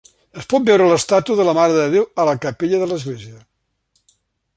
[0.43, 3.37] Es pot veure l'estàtua de la Mare de Déu a la capella de l'església.